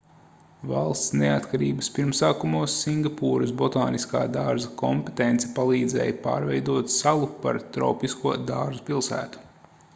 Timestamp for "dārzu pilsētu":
8.53-9.49